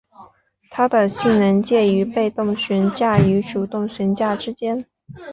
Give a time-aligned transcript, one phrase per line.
[0.71, 4.83] 它的性能介于被动悬架与主动悬架之间。